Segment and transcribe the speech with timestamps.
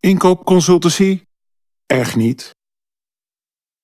[0.00, 1.24] Inkoopconsultancy?
[1.86, 2.54] Echt niet.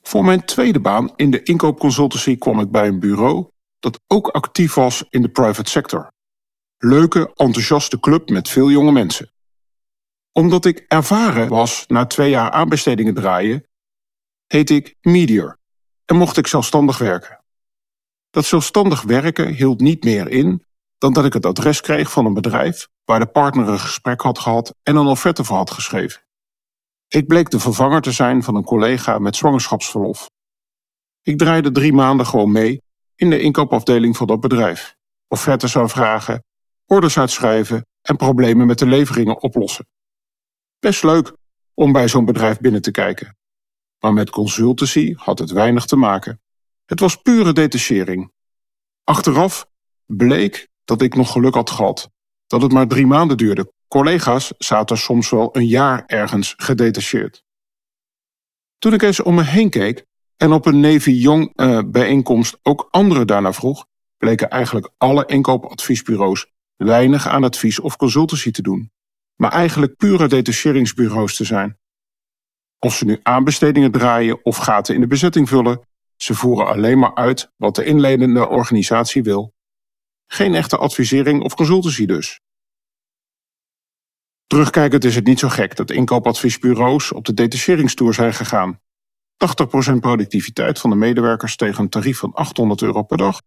[0.03, 4.75] Voor mijn tweede baan in de inkoopconsultancy kwam ik bij een bureau dat ook actief
[4.75, 6.13] was in de private sector.
[6.79, 9.33] Leuke, enthousiaste club met veel jonge mensen.
[10.33, 13.67] Omdat ik ervaren was na twee jaar aanbestedingen draaien,
[14.47, 15.59] heet ik Meteor
[16.05, 17.45] en mocht ik zelfstandig werken.
[18.31, 20.66] Dat zelfstandig werken hield niet meer in
[20.99, 24.39] dan dat ik het adres kreeg van een bedrijf waar de partner een gesprek had
[24.39, 26.25] gehad en een offerte voor had geschreven.
[27.09, 30.31] Ik bleek de vervanger te zijn van een collega met zwangerschapsverlof.
[31.23, 32.83] Ik draaide drie maanden gewoon mee
[33.15, 34.97] in de inkoopafdeling van dat bedrijf.
[35.29, 36.45] Offertes zou vragen,
[36.87, 39.87] orders uitschrijven en problemen met de leveringen oplossen.
[40.79, 41.33] Best leuk
[41.75, 43.37] om bij zo'n bedrijf binnen te kijken.
[43.99, 46.41] Maar met consultancy had het weinig te maken.
[46.85, 48.33] Het was pure detachering.
[49.05, 49.67] Achteraf
[50.07, 52.11] bleek dat ik nog geluk had gehad.
[52.47, 53.73] Dat het maar drie maanden duurde.
[53.89, 57.45] Collega's zaten soms wel een jaar ergens gedetacheerd.
[58.79, 60.05] Toen ik eens om me heen keek
[60.37, 66.47] en op een Navy Young uh, bijeenkomst ook anderen daarna vroeg, bleken eigenlijk alle inkoopadviesbureaus
[66.77, 68.91] weinig aan advies of consultancy te doen,
[69.37, 71.79] maar eigenlijk pure detacheringsbureaus te zijn.
[72.79, 75.81] Of ze nu aanbestedingen draaien of gaten in de bezetting vullen,
[76.17, 79.55] ze voeren alleen maar uit wat de inledende organisatie wil.
[80.27, 82.41] Geen echte advisering of consultancy dus.
[84.47, 88.81] Terugkijkend is het niet zo gek dat inkoopadviesbureaus op de detacheringstoer zijn gegaan.
[89.93, 93.41] 80% productiviteit van de medewerkers tegen een tarief van 800 euro per dag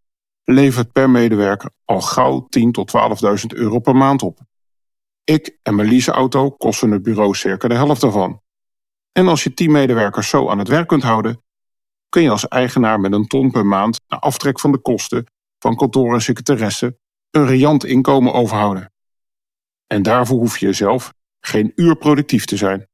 [0.44, 2.92] levert per medewerker al gauw 10.000 tot
[3.40, 4.38] 12.000 euro per maand op.
[5.24, 8.42] Ik en mijn leaseauto kosten het bureau circa de helft daarvan.
[9.12, 11.42] En als je 10 medewerkers zo aan het werk kunt houden,
[12.08, 15.26] kun je als eigenaar met een ton per maand na aftrek van de kosten
[15.60, 16.98] van kantoor en secretaresse
[17.30, 18.92] een riant inkomen overhouden.
[19.86, 22.88] En daarvoor hoef je zelf geen uur productief te zijn.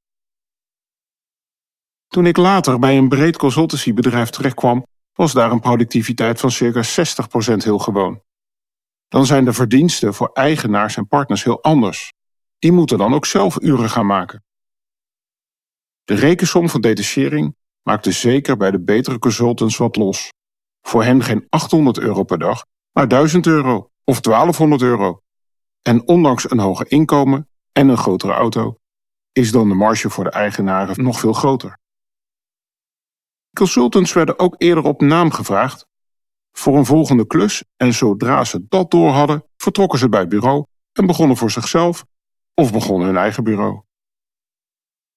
[2.09, 6.83] Toen ik later bij een breed consultancybedrijf terechtkwam, was daar een productiviteit van circa
[7.53, 8.23] 60% heel gewoon.
[9.09, 12.13] Dan zijn de verdiensten voor eigenaars en partners heel anders.
[12.59, 14.45] Die moeten dan ook zelf uren gaan maken.
[16.05, 20.33] De rekensom van detachering maakte zeker bij de betere consultants wat los.
[20.87, 25.23] Voor hen geen 800 euro per dag, maar 1000 euro of 1200 euro.
[25.83, 28.79] En ondanks een hoger inkomen en een grotere auto,
[29.33, 31.79] is dan de marge voor de eigenaren nog veel groter.
[33.53, 35.87] Consultants werden ook eerder op naam gevraagd
[36.53, 40.65] voor een volgende klus en zodra ze dat door hadden, vertrokken ze bij het bureau
[40.93, 42.05] en begonnen voor zichzelf
[42.55, 43.83] of begonnen hun eigen bureau.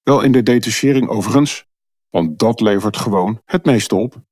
[0.03, 1.65] Wel in de detachering overigens,
[2.09, 4.27] want dat levert gewoon het meeste op.